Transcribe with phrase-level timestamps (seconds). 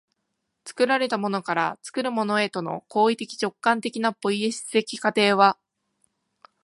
[0.65, 5.59] 作られたものから作るものへとの行為的直観的なポイエシス的過程は